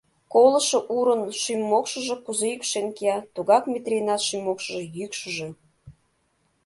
Колышо 0.33 0.79
урын 0.97 1.21
шӱм-мокшыжо 1.41 2.15
кузе 2.25 2.47
йӱкшен 2.51 2.87
кия, 2.97 3.17
тугак 3.33 3.63
Метрийынат 3.71 4.21
шӱм-мокшыжо 4.27 4.81
йӱкшыжӧ! 4.97 5.49